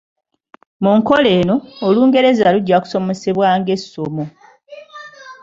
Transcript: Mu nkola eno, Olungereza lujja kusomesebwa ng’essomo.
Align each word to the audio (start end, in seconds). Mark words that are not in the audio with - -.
Mu 0.83 0.91
nkola 0.97 1.29
eno, 1.39 1.55
Olungereza 1.87 2.47
lujja 2.55 2.77
kusomesebwa 2.83 3.47
ng’essomo. 3.59 4.23